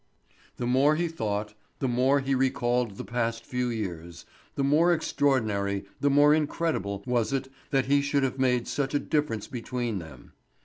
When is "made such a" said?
8.39-8.99